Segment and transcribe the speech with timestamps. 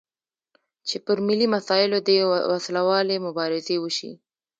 [0.87, 2.17] چې پر ملي مسایلو دې
[2.53, 4.11] وسلوالې مبارزې وشي.